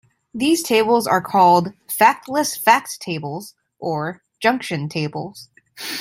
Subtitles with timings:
[0.33, 5.51] These tables are called "factless fact tables", or "junction tables".